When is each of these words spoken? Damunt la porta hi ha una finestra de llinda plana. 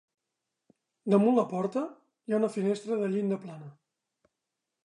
Damunt 1.15 1.37
la 1.39 1.43
porta 1.51 1.83
hi 1.91 2.35
ha 2.35 2.39
una 2.41 2.51
finestra 2.57 3.01
de 3.03 3.11
llinda 3.13 3.41
plana. 3.47 3.69